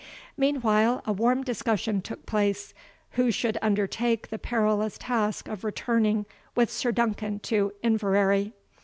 [0.35, 2.73] Meanwhile a warm discussion took place,
[3.11, 8.51] who should undertake the perilous task of returning with Sir Duncan to Inverary.